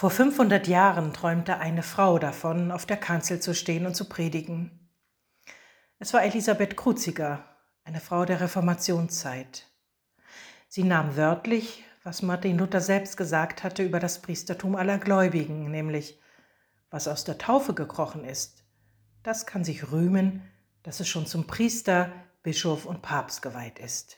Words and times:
Vor 0.00 0.08
500 0.08 0.66
Jahren 0.66 1.12
träumte 1.12 1.58
eine 1.58 1.82
Frau 1.82 2.18
davon, 2.18 2.72
auf 2.72 2.86
der 2.86 2.96
Kanzel 2.96 3.38
zu 3.40 3.54
stehen 3.54 3.84
und 3.84 3.94
zu 3.94 4.08
predigen. 4.08 4.88
Es 5.98 6.14
war 6.14 6.22
Elisabeth 6.22 6.74
Kruziger, 6.74 7.44
eine 7.84 8.00
Frau 8.00 8.24
der 8.24 8.40
Reformationszeit. 8.40 9.66
Sie 10.68 10.84
nahm 10.84 11.18
wörtlich, 11.18 11.84
was 12.02 12.22
Martin 12.22 12.56
Luther 12.56 12.80
selbst 12.80 13.18
gesagt 13.18 13.62
hatte 13.62 13.82
über 13.82 14.00
das 14.00 14.22
Priestertum 14.22 14.74
aller 14.74 14.96
Gläubigen, 14.96 15.70
nämlich 15.70 16.18
was 16.88 17.06
aus 17.06 17.24
der 17.24 17.36
Taufe 17.36 17.74
gekrochen 17.74 18.24
ist, 18.24 18.64
das 19.22 19.44
kann 19.44 19.64
sich 19.64 19.92
rühmen, 19.92 20.40
dass 20.82 21.00
es 21.00 21.08
schon 21.08 21.26
zum 21.26 21.46
Priester, 21.46 22.10
Bischof 22.42 22.86
und 22.86 23.02
Papst 23.02 23.42
geweiht 23.42 23.78
ist. 23.78 24.16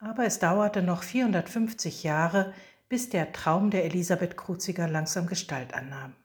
Aber 0.00 0.24
es 0.24 0.40
dauerte 0.40 0.82
noch 0.82 1.04
450 1.04 2.02
Jahre, 2.02 2.52
bis 2.90 3.08
der 3.08 3.32
Traum 3.32 3.70
der 3.70 3.84
Elisabeth 3.84 4.36
Kruziger 4.36 4.88
langsam 4.88 5.28
Gestalt 5.28 5.72
annahm. 5.74 6.16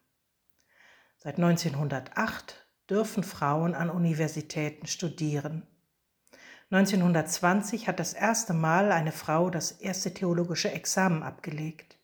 Seit 1.15 1.35
1908 1.35 2.65
dürfen 2.89 3.23
Frauen 3.23 3.75
an 3.75 3.91
Universitäten 3.91 4.87
studieren. 4.87 5.67
1920 6.71 7.87
hat 7.87 7.99
das 7.99 8.13
erste 8.13 8.55
Mal 8.55 8.91
eine 8.91 9.11
Frau 9.11 9.51
das 9.51 9.73
erste 9.73 10.11
theologische 10.11 10.71
Examen 10.71 11.21
abgelegt. 11.21 11.99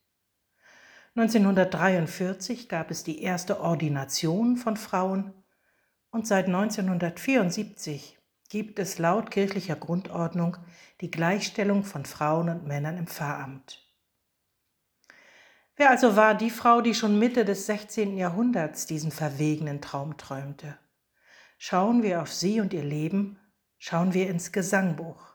1943 1.16 2.70
gab 2.70 2.92
es 2.92 3.04
die 3.04 3.24
erste 3.24 3.62
Ordination 3.62 4.58
von 4.58 4.78
Frauen 4.78 5.34
und 6.12 6.28
seit 6.28 6.46
1974 6.46 8.20
gibt 8.48 8.78
es 8.78 9.00
laut 9.00 9.32
kirchlicher 9.32 9.76
Grundordnung 9.76 10.58
die 11.02 11.10
Gleichstellung 11.10 11.84
von 11.84 12.06
Frauen 12.06 12.48
und 12.50 12.68
Männern 12.68 12.98
im 12.98 13.08
Pfarramt. 13.08 13.91
Wer 15.76 15.90
also 15.90 16.16
war 16.16 16.36
die 16.36 16.50
Frau, 16.50 16.82
die 16.82 16.94
schon 16.94 17.18
Mitte 17.18 17.46
des 17.46 17.66
16. 17.66 18.18
Jahrhunderts 18.18 18.86
diesen 18.86 19.12
verwegenen 19.12 19.82
Traum 19.82 20.18
träumte? 20.18 20.78
Schauen 21.58 22.04
wir 22.04 22.22
auf 22.22 22.34
sie 22.34 22.60
und 22.60 22.74
ihr 22.74 22.84
Leben, 22.84 23.40
schauen 23.78 24.14
wir 24.14 24.30
ins 24.30 24.52
Gesangbuch. 24.52 25.32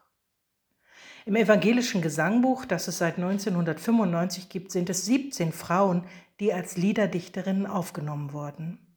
Im 1.24 1.34
evangelischen 1.34 2.02
Gesangbuch, 2.02 2.64
das 2.66 2.86
es 2.86 2.98
seit 2.98 3.16
1995 3.16 4.48
gibt, 4.48 4.70
sind 4.70 4.88
es 4.90 5.06
17 5.06 5.52
Frauen, 5.52 6.04
die 6.38 6.52
als 6.52 6.76
Liederdicterinnen 6.76 7.66
aufgenommen 7.66 8.32
wurden. 8.32 8.96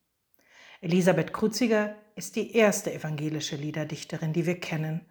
Elisabeth 0.82 1.34
Kruziger 1.34 1.96
ist 2.16 2.36
die 2.36 2.56
erste 2.56 2.94
evangelische 2.94 3.56
Liederdichterin, 3.56 4.34
die 4.34 4.46
wir 4.46 4.60
kennen, 4.60 5.02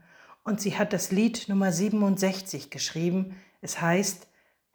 und 0.44 0.60
sie 0.60 0.78
hat 0.78 0.92
das 0.92 1.10
Lied 1.10 1.48
Nummer 1.48 1.72
67 1.72 2.70
geschrieben. 2.70 3.36
Es 3.60 3.80
heißt 3.80 4.27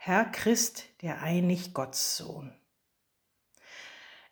Herr 0.05 0.25
Christ, 0.25 0.83
der 1.01 1.21
einig 1.21 1.73
Gottsohn. 1.73 2.53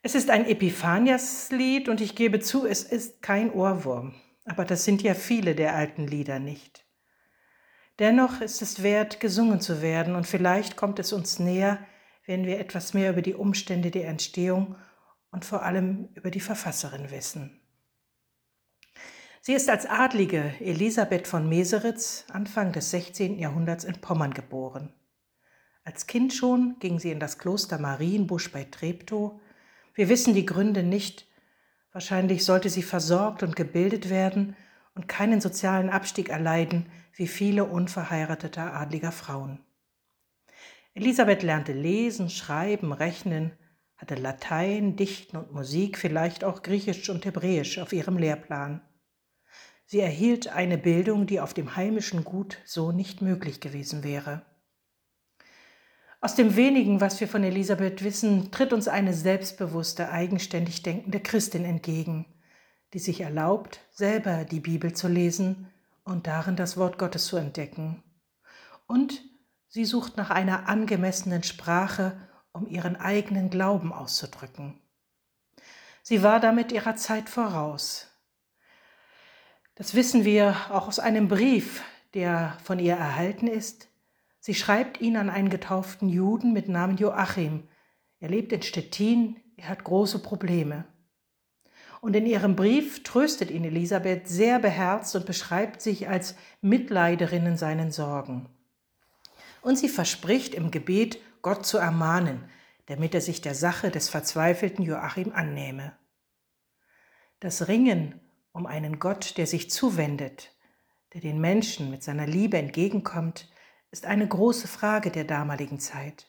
Es 0.02 0.16
ist 0.16 0.30
ein 0.30 0.45
Epiphanias-Lied 0.45 1.88
und 1.88 2.02
ich 2.02 2.13
gebe 2.17 2.41
zu, 2.41 2.66
es 2.66 2.83
ist 2.83 3.22
kein 3.22 3.53
Ohrwurm, 3.53 4.13
aber 4.44 4.66
das 4.66 4.83
sind 4.83 5.02
ja 5.02 5.13
viele 5.13 5.55
der 5.55 5.73
alten 5.73 6.08
Lieder 6.08 6.39
nicht. 6.39 6.86
Dennoch 8.00 8.41
ist 8.41 8.61
es 8.61 8.83
wert, 8.83 9.22
gesungen 9.22 9.61
zu 9.61 9.81
werden 9.81 10.16
und 10.16 10.28
vielleicht 10.28 10.75
kommt 10.75 11.00
es 11.00 11.13
uns 11.13 11.39
näher, 11.39 11.80
wenn 12.25 12.45
wir 12.45 12.59
etwas 12.59 12.94
mehr 12.94 13.11
über 13.11 13.22
die 13.22 13.35
Umstände 13.35 13.91
der 13.91 14.09
Entstehung 14.09 14.75
und 15.31 15.45
vor 15.45 15.63
allem 15.63 16.09
über 16.16 16.31
die 16.31 16.41
Verfasserin 16.41 17.11
wissen. 17.11 17.61
Sie 19.39 19.53
ist 19.53 19.69
als 19.69 19.85
Adlige 19.85 20.53
Elisabeth 20.59 21.30
von 21.30 21.47
Meseritz 21.47 22.25
Anfang 22.30 22.73
des 22.73 22.91
16. 22.91 23.39
Jahrhunderts 23.39 23.85
in 23.85 24.02
Pommern 24.02 24.33
geboren. 24.33 24.94
Als 25.83 26.05
Kind 26.05 26.33
schon 26.33 26.77
ging 26.79 26.99
sie 26.99 27.11
in 27.11 27.19
das 27.19 27.39
Kloster 27.39 27.79
Marienbusch 27.79 28.51
bei 28.51 28.65
Treptow. 28.65 29.39
Wir 29.95 30.09
wissen 30.09 30.33
die 30.33 30.45
Gründe 30.45 30.83
nicht. 30.83 31.27
Wahrscheinlich 31.91 32.45
sollte 32.45 32.69
sie 32.69 32.83
versorgt 32.83 33.41
und 33.41 33.55
gebildet 33.55 34.09
werden 34.09 34.55
und 34.93 35.07
keinen 35.07 35.41
sozialen 35.41 35.89
Abstieg 35.89 36.29
erleiden, 36.29 36.85
wie 37.16 37.28
viele 37.28 37.66
unverheiratete 37.66 38.61
adliger 38.61 39.11
Frauen. 39.11 39.59
Elisabeth 40.94 41.41
lernte 41.41 41.73
lesen, 41.73 42.29
schreiben, 42.29 42.94
rechnen, 42.94 43.51
hatte 43.97 44.16
Latein, 44.16 44.95
Dichten 44.95 45.38
und 45.38 45.51
Musik, 45.51 45.97
vielleicht 45.97 46.44
auch 46.44 46.63
Griechisch 46.63 47.09
und 47.09 47.25
Hebräisch 47.25 47.79
auf 47.79 47.94
ihrem 47.94 48.17
Lehrplan. 48.17 48.81
Sie 49.85 50.00
erhielt 50.00 50.47
eine 50.47 50.77
Bildung, 50.77 51.27
die 51.27 51.39
auf 51.39 51.53
dem 51.53 51.75
heimischen 51.75 52.23
Gut 52.23 52.59
so 52.66 52.91
nicht 52.91 53.22
möglich 53.22 53.61
gewesen 53.61 54.03
wäre. 54.03 54.45
Aus 56.23 56.35
dem 56.35 56.55
wenigen, 56.55 57.01
was 57.01 57.19
wir 57.19 57.27
von 57.27 57.43
Elisabeth 57.43 58.03
wissen, 58.03 58.51
tritt 58.51 58.73
uns 58.73 58.87
eine 58.87 59.11
selbstbewusste, 59.11 60.11
eigenständig 60.11 60.83
denkende 60.83 61.19
Christin 61.19 61.65
entgegen, 61.65 62.27
die 62.93 62.99
sich 62.99 63.21
erlaubt, 63.21 63.79
selber 63.89 64.45
die 64.45 64.59
Bibel 64.59 64.93
zu 64.93 65.07
lesen 65.07 65.71
und 66.03 66.27
darin 66.27 66.55
das 66.55 66.77
Wort 66.77 66.99
Gottes 66.99 67.25
zu 67.25 67.37
entdecken. 67.37 68.03
Und 68.85 69.23
sie 69.67 69.83
sucht 69.83 70.15
nach 70.15 70.29
einer 70.29 70.69
angemessenen 70.69 71.41
Sprache, 71.41 72.15
um 72.51 72.67
ihren 72.67 72.97
eigenen 72.97 73.49
Glauben 73.49 73.91
auszudrücken. 73.91 74.79
Sie 76.03 76.21
war 76.21 76.39
damit 76.39 76.71
ihrer 76.71 76.95
Zeit 76.95 77.29
voraus. 77.29 78.07
Das 79.73 79.95
wissen 79.95 80.23
wir 80.23 80.55
auch 80.69 80.88
aus 80.88 80.99
einem 80.99 81.27
Brief, 81.27 81.81
der 82.13 82.57
von 82.63 82.77
ihr 82.77 82.93
erhalten 82.93 83.47
ist, 83.47 83.91
Sie 84.44 84.56
schreibt 84.56 85.00
ihn 85.02 85.18
an 85.18 85.29
einen 85.29 85.52
getauften 85.52 86.09
Juden 86.09 86.52
mit 86.52 86.68
Namen 86.68 86.97
Joachim. 86.97 87.69
Er 88.19 88.29
lebt 88.29 88.52
in 88.52 88.63
Stettin, 88.63 89.40
er 89.56 89.69
hat 89.69 89.84
große 89.84 90.18
Probleme. 90.18 90.85
Und 92.02 92.16
in 92.16 92.25
ihrem 92.25 92.56
Brief 92.56 93.03
tröstet 93.03 93.51
ihn 93.51 93.63
Elisabeth 93.63 94.28
sehr 94.28 94.57
beherzt 94.57 95.16
und 95.16 95.28
beschreibt 95.28 95.80
sich 95.80 96.09
als 96.09 96.35
Mitleiderin 96.59 97.46
in 97.46 97.57
seinen 97.57 97.91
Sorgen. 97.91 98.50
Und 99.62 99.78
sie 99.78 99.90
verspricht 99.90 100.56
im 100.56 100.72
Gebet, 100.72 101.19
Gott 101.44 101.63
zu 101.68 101.78
ermahnen, 101.78 102.50
damit 102.88 103.13
er 103.13 103.22
sich 103.22 103.41
der 103.41 103.53
Sache 103.53 103.91
des 103.91 104.09
verzweifelten 104.09 104.84
Joachim 104.84 105.34
annehme. 105.34 105.96
Das 107.40 107.68
Ringen 107.68 108.19
um 108.53 108.66
einen 108.66 108.97
Gott, 108.97 109.38
der 109.38 109.46
sich 109.46 109.69
zuwendet, 109.69 110.51
der 111.13 111.22
den 111.22 111.40
Menschen 111.40 111.91
mit 111.91 112.01
seiner 112.01 112.25
Liebe 112.25 112.57
entgegenkommt, 112.57 113.47
ist 113.91 114.06
eine 114.06 114.28
große 114.28 114.68
Frage 114.68 115.12
der 115.12 115.25
damaligen 115.25 115.79
Zeit. 115.79 116.28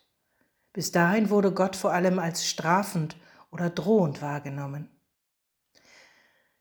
Bis 0.73 0.91
dahin 0.91 1.31
wurde 1.31 1.53
Gott 1.53 1.77
vor 1.77 1.93
allem 1.93 2.19
als 2.19 2.47
strafend 2.47 3.17
oder 3.50 3.71
drohend 3.71 4.21
wahrgenommen. 4.21 4.89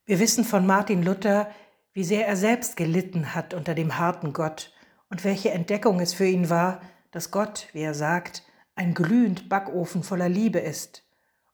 Wir 0.06 0.20
wissen 0.20 0.44
von 0.44 0.66
Martin 0.66 1.04
Luther, 1.04 1.50
wie 1.94 2.04
sehr 2.04 2.28
er 2.28 2.36
selbst 2.36 2.78
gelitten 2.78 3.34
hat 3.34 3.54
unter 3.54 3.74
dem 3.74 3.98
harten 3.98 4.34
Gott 4.34 4.74
und 5.10 5.24
welche 5.24 5.52
Entdeckung 5.52 6.00
es 6.00 6.14
für 6.14 6.26
ihn 6.26 6.50
war, 6.50 6.82
dass 7.12 7.32
Gott, 7.32 7.68
wie 7.74 7.82
er 7.82 7.94
sagt, 7.94 8.44
ein 8.76 8.94
glühend 8.94 9.50
Backofen 9.50 10.04
voller 10.04 10.30
Liebe 10.30 10.60
ist 10.60 11.04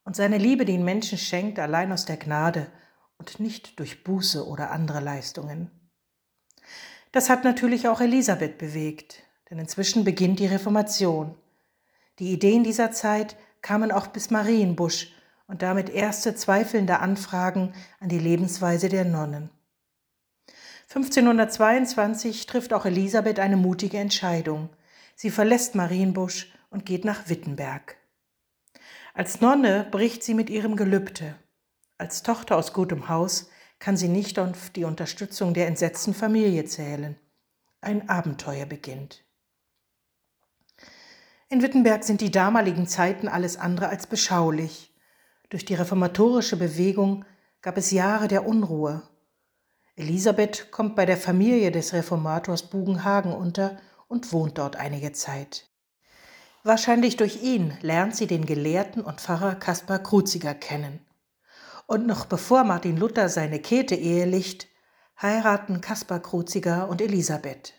und 0.04 0.16
seine 0.16 0.38
Liebe 0.38 0.66
den 0.66 0.84
Menschen 0.84 1.18
schenkt 1.18 1.60
allein 1.60 1.92
aus 1.92 2.06
der 2.06 2.18
Gnade 2.18 2.68
und 3.18 3.40
nicht 3.40 3.80
durch 3.80 4.04
Buße 4.04 4.46
oder 4.46 4.72
andere 4.72 5.00
Leistungen. 5.00 5.72
Das 7.12 7.30
hat 7.30 7.44
natürlich 7.44 7.88
auch 7.88 8.02
Elisabeth 8.02 8.58
bewegt 8.58 9.27
denn 9.50 9.60
inzwischen 9.60 10.04
beginnt 10.04 10.40
die 10.40 10.48
Reformation. 10.48 11.36
Die 12.20 12.32
Ideen 12.32 12.64
dieser 12.64 12.92
Zeit 12.92 13.38
kamen 13.62 13.92
auch 13.92 14.08
bis 14.08 14.30
Marienbusch 14.32 15.14
und 15.48 15.62
damit 15.62 15.90
erste 15.90 16.36
zweifelnde 16.36 17.00
Anfragen 17.00 17.74
an 18.00 18.10
die 18.10 18.20
Lebensweise 18.20 18.90
der 18.90 19.06
Nonnen. 19.06 19.50
1522 20.90 22.46
trifft 22.46 22.74
auch 22.74 22.86
Elisabeth 22.86 23.40
eine 23.40 23.58
mutige 23.58 23.98
Entscheidung. 23.98 24.70
Sie 25.16 25.32
verlässt 25.32 25.76
Marienbusch 25.76 26.52
und 26.70 26.86
geht 26.86 27.06
nach 27.06 27.30
Wittenberg. 27.30 27.98
Als 29.14 29.42
Nonne 29.42 29.88
bricht 29.90 30.24
sie 30.24 30.34
mit 30.34 30.50
ihrem 30.50 30.76
Gelübde. 30.76 31.36
Als 31.98 32.24
Tochter 32.24 32.56
aus 32.56 32.74
gutem 32.74 33.10
Haus 33.10 33.50
kann 33.80 33.98
sie 33.98 34.08
nicht 34.08 34.40
auf 34.40 34.70
die 34.70 34.86
Unterstützung 34.86 35.54
der 35.54 35.68
entsetzten 35.68 36.14
Familie 36.14 36.66
zählen. 36.66 37.18
Ein 37.82 38.10
Abenteuer 38.10 38.66
beginnt. 38.66 39.27
In 41.50 41.62
Wittenberg 41.62 42.04
sind 42.04 42.20
die 42.20 42.32
damaligen 42.32 42.88
Zeiten 42.88 43.30
alles 43.30 43.56
andere 43.56 43.88
als 43.88 44.06
beschaulich. 44.06 44.94
Durch 45.50 45.64
die 45.64 45.76
reformatorische 45.76 46.58
Bewegung 46.58 47.24
gab 47.62 47.78
es 47.78 47.92
Jahre 47.92 48.28
der 48.28 48.46
Unruhe. 48.46 49.04
Elisabeth 49.96 50.72
kommt 50.72 50.98
bei 50.98 51.06
der 51.06 51.16
Familie 51.16 51.72
des 51.72 51.94
Reformators 51.94 52.64
Bugenhagen 52.64 53.34
unter 53.34 53.78
und 54.10 54.34
wohnt 54.34 54.58
dort 54.58 54.76
einige 54.76 55.14
Zeit. 55.14 55.70
Wahrscheinlich 56.64 57.16
durch 57.16 57.42
ihn 57.42 57.78
lernt 57.82 58.14
sie 58.14 58.28
den 58.28 58.46
Gelehrten 58.46 59.02
und 59.02 59.22
Pfarrer 59.22 59.56
Kaspar 59.56 60.00
Kruziger 60.00 60.54
kennen. 60.54 61.00
Und 61.86 62.06
noch 62.06 62.26
bevor 62.26 62.66
Martin 62.66 62.98
Luther 62.98 63.30
seine 63.30 63.60
Käthe 63.60 63.96
ehelicht, 63.96 64.68
heiraten 65.22 65.80
Kaspar 65.80 66.20
Kruziger 66.20 66.90
und 66.90 67.02
Elisabeth. 67.02 67.74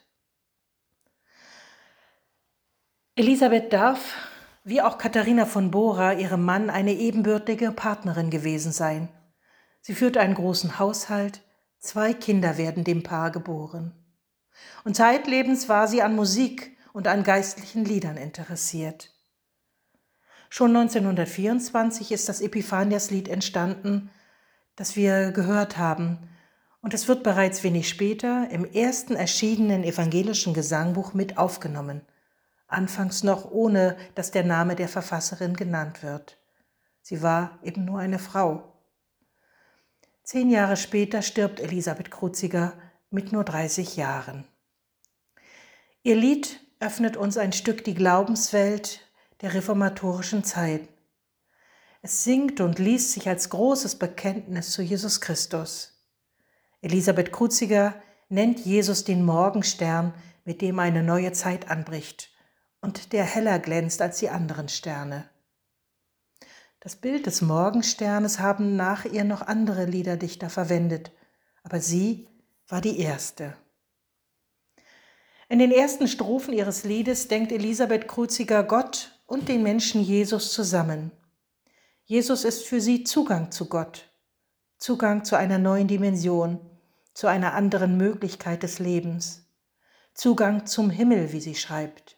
Elisabeth 3.19 3.73
darf, 3.73 4.15
wie 4.63 4.81
auch 4.81 4.97
Katharina 4.97 5.45
von 5.45 5.73
Bora, 5.73 6.13
ihrem 6.13 6.45
Mann, 6.45 6.71
eine 6.71 6.93
ebenbürtige 6.93 7.73
Partnerin 7.73 8.31
gewesen 8.31 8.71
sein. 8.71 9.09
Sie 9.81 9.97
führt 9.97 10.17
einen 10.17 10.37
großen 10.37 10.79
Haushalt, 10.79 11.43
zwei 11.81 12.13
Kinder 12.15 12.59
werden 12.59 12.85
dem 12.85 13.03
Paar 13.03 13.33
geboren. 13.33 13.93
Und 14.85 14.95
zeitlebens 14.95 15.69
war 15.69 15.89
sie 15.89 16.01
an 16.01 16.15
Musik 16.15 16.77
und 16.93 17.09
an 17.09 17.25
geistlichen 17.25 17.85
Liedern 17.85 18.17
interessiert. 18.17 19.11
Schon 20.49 20.77
1924 20.77 22.13
ist 22.13 22.29
das 22.29 22.41
Epiphanias-Lied 22.41 23.27
entstanden, 23.27 24.11
das 24.77 24.95
wir 24.95 25.33
gehört 25.33 25.77
haben, 25.77 26.19
und 26.83 26.95
es 26.95 27.09
wird 27.09 27.25
bereits 27.25 27.65
wenig 27.65 27.89
später 27.89 28.49
im 28.53 28.65
ersten 28.65 29.17
erschienenen 29.17 29.83
evangelischen 29.83 30.55
Gesangbuch 30.55 31.15
mit 31.15 31.37
aufgenommen– 31.37 32.03
anfangs 32.69 33.23
noch 33.25 33.51
ohne 33.51 33.97
dass 34.15 34.31
der 34.31 34.45
Name 34.45 34.77
der 34.77 34.89
Verfasserin 34.89 35.55
genannt 35.55 36.03
wird. 36.03 36.39
Sie 37.03 37.23
war 37.23 37.59
eben 37.63 37.85
nur 37.85 37.99
eine 37.99 38.19
Frau. 38.19 38.75
Zehn 40.23 40.51
Jahre 40.51 40.77
später 40.77 41.23
stirbt 41.23 41.59
Elisabeth 41.59 42.11
Kruziger 42.11 42.75
mit 43.11 43.33
nur 43.33 43.45
30 43.45 43.97
Jahren. 43.97 44.45
Ihr 46.03 46.17
Lied 46.17 46.61
öffnet 46.81 47.17
uns 47.17 47.39
ein 47.39 47.53
Stück 47.53 47.83
die 47.85 47.95
Glaubenswelt 47.95 49.01
der 49.41 49.55
reformatorischen 49.55 50.45
Zeit. 50.45 50.87
Es 52.03 52.23
singt 52.25 52.61
und 52.61 52.79
liest 52.79 53.13
sich 53.13 53.29
als 53.29 53.49
großes 53.49 53.97
Bekenntnis 53.97 54.71
zu 54.71 54.83
Jesus 54.83 55.21
Christus. 55.21 56.05
Elisabeth 56.83 57.33
Kruziger 57.33 57.95
nennt 58.29 58.61
Jesus 58.61 59.05
den 59.05 59.25
Morgenstern, 59.25 60.15
mit 60.45 60.61
dem 60.61 60.79
eine 60.79 61.03
neue 61.03 61.33
Zeit 61.33 61.71
anbricht 61.71 62.31
und 62.81 63.13
der 63.13 63.25
heller 63.25 63.59
glänzt 63.59 64.01
als 64.03 64.19
die 64.19 64.31
anderen 64.31 64.69
Sterne. 64.69 65.29
Das 66.81 66.97
Bild 66.97 67.27
des 67.27 67.43
Morgensternes 67.43 68.39
haben 68.39 68.77
nach 68.77 69.05
ihr 69.05 69.25
noch 69.25 69.43
andere 69.43 69.85
Liederdichter 69.85 70.49
verwendet, 70.49 71.11
aber 71.63 71.81
sie 71.81 72.29
war 72.69 72.81
die 72.81 73.01
erste. 73.01 73.57
In 75.49 75.59
den 75.59 75.73
ersten 75.73 76.07
Strophen 76.07 76.53
ihres 76.53 76.85
Liedes 76.85 77.29
denkt 77.29 77.53
Elisabeth 77.53 78.07
Kruziger 78.07 78.63
Gott 78.63 79.19
und 79.27 79.49
den 79.49 79.63
Menschen 79.63 80.03
Jesus 80.03 80.53
zusammen. 80.53 81.11
Jesus 82.05 82.45
ist 82.45 82.65
für 82.67 82.81
sie 82.81 83.03
Zugang 83.05 83.51
zu 83.51 83.69
Gott, 83.69 84.13
Zugang 84.77 85.25
zu 85.25 85.37
einer 85.37 85.59
neuen 85.59 85.89
Dimension, 85.89 86.61
zu 87.15 87.27
einer 87.27 87.55
anderen 87.55 87.97
Möglichkeit 87.97 88.63
des 88.63 88.79
Lebens, 88.79 89.51
Zugang 90.15 90.67
zum 90.67 90.91
Himmel, 90.91 91.33
wie 91.33 91.41
sie 91.41 91.55
schreibt. 91.55 92.18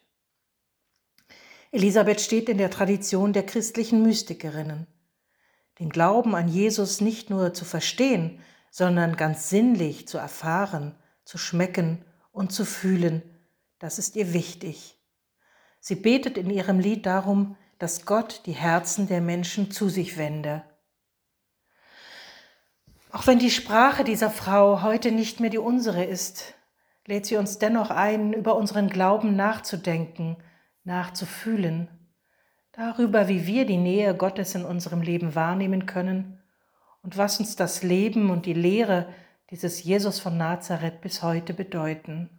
Elisabeth 1.73 2.21
steht 2.21 2.49
in 2.49 2.59
der 2.59 2.71
Tradition 2.71 3.33
der 3.33 3.47
christlichen 3.47 4.03
Mystikerinnen. 4.03 4.89
Den 5.79 5.89
Glauben 5.89 6.35
an 6.35 6.49
Jesus 6.49 7.01
nicht 7.01 7.31
nur 7.31 7.55
zu 7.55 7.65
verstehen, 7.65 8.41
sondern 8.71 9.17
ganz 9.17 9.51
sinnlich 9.51 10.09
zu 10.09 10.19
erfahren, 10.19 10.97
zu 11.25 11.39
schmecken 11.39 12.05
und 12.33 12.53
zu 12.53 12.65
fühlen, 12.65 13.23
das 13.79 13.99
ist 13.99 14.17
ihr 14.17 14.33
wichtig. 14.33 14.99
Sie 15.79 15.95
betet 15.95 16.37
in 16.37 16.51
ihrem 16.51 16.81
Lied 16.81 17.07
darum, 17.07 17.57
dass 17.79 18.05
Gott 18.05 18.43
die 18.47 18.53
Herzen 18.53 19.07
der 19.07 19.21
Menschen 19.21 19.71
zu 19.71 19.89
sich 19.89 20.19
wende. 20.19 20.63
Auch 23.13 23.27
wenn 23.27 23.39
die 23.39 23.51
Sprache 23.51 24.05
dieser 24.05 24.31
Frau 24.31 24.83
heute 24.83 25.13
nicht 25.13 25.41
mehr 25.41 25.51
die 25.51 25.59
unsere 25.59 26.05
ist, 26.05 26.55
lädt 27.07 27.27
sie 27.27 27.37
uns 27.37 27.59
dennoch 27.59 27.91
ein, 27.91 28.33
über 28.33 28.57
unseren 28.57 28.91
Glauben 28.91 29.35
nachzudenken 29.35 30.37
nachzufühlen, 30.85 31.89
darüber, 32.73 33.29
wie 33.29 33.47
wir 33.47 33.67
die 33.67 33.77
Nähe 33.77 34.15
Gottes 34.15 34.55
in 34.55 34.65
unserem 34.65 35.03
Leben 35.03 35.35
wahrnehmen 35.35 35.87
können 35.87 36.43
und 37.03 37.17
was 37.17 37.41
uns 37.41 37.57
das 37.57 37.83
Leben 37.83 38.31
und 38.31 38.47
die 38.47 38.55
Lehre 38.55 39.09
dieses 39.51 39.83
Jesus 39.83 40.21
von 40.21 40.37
Nazareth 40.37 41.01
bis 41.01 41.23
heute 41.23 41.55
bedeuten. 41.55 42.31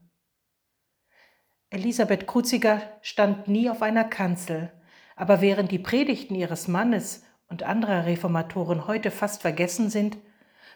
Elisabeth 1.70 2.28
Kruziger 2.28 2.82
stand 3.02 3.48
nie 3.48 3.70
auf 3.70 3.82
einer 3.82 4.04
Kanzel, 4.04 4.72
aber 5.16 5.42
während 5.42 5.72
die 5.72 5.80
Predigten 5.80 6.36
ihres 6.36 6.68
Mannes 6.68 7.24
und 7.48 7.64
anderer 7.64 8.06
Reformatoren 8.06 8.88
heute 8.88 9.12
fast 9.12 9.42
vergessen 9.42 9.90
sind, 9.90 10.18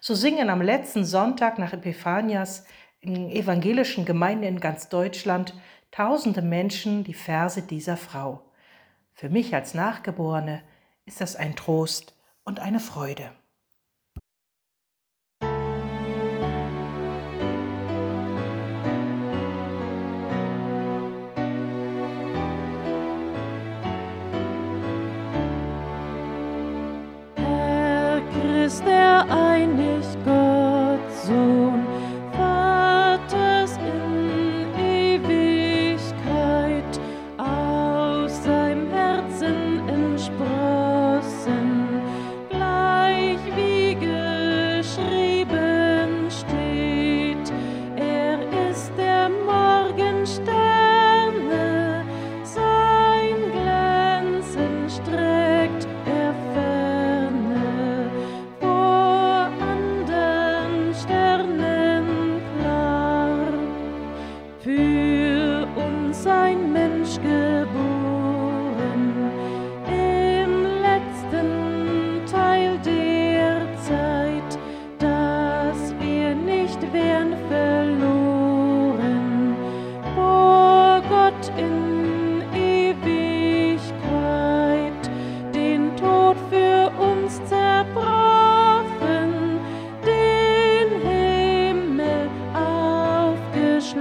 so 0.01 0.13
singen 0.13 0.49
am 0.49 0.61
letzten 0.61 1.03
Sonntag 1.03 1.57
nach 1.57 1.73
Epiphanias 1.73 2.65
in 2.99 3.29
evangelischen 3.29 4.05
Gemeinden 4.05 4.43
in 4.43 4.59
ganz 4.59 4.89
Deutschland 4.89 5.53
tausende 5.95 6.41
Menschen 6.41 7.05
die 7.05 7.13
Verse 7.13 7.61
dieser 7.61 7.95
Frau. 7.95 8.41
Für 9.13 9.29
mich 9.29 9.55
als 9.55 9.73
Nachgeborene 9.73 10.61
ist 11.05 11.21
das 11.21 11.37
ein 11.37 11.55
Trost 11.55 12.17
und 12.43 12.59
eine 12.59 12.81
Freude. 12.81 13.31
Herr 27.37 28.21
Christ, 28.33 28.83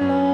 love. 0.08 0.33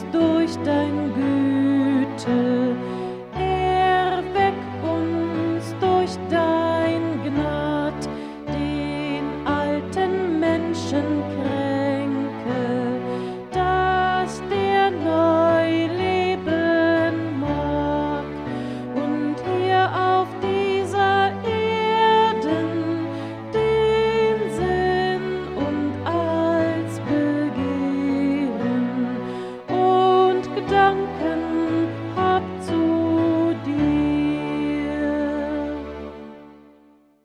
Cristo. 0.00 0.29